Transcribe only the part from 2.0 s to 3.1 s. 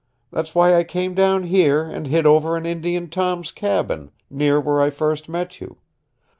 hid over in Indian